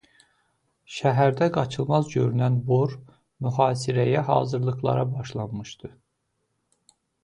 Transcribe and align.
Şəhərdə 0.95 1.49
qaçılmaz 1.57 2.09
görünən 2.15 2.57
bor 2.71 2.97
mühasirəyə 3.49 4.27
hazırlıqlara 4.35 5.09
başlanmışdı. 5.17 5.97